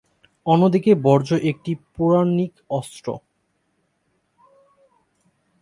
অন্যদিকে 0.45 0.91
বজ্র 1.03 1.31
একটি 1.43 1.71
পৌরাণিক 1.95 2.53
অস্ত্র। 2.69 3.07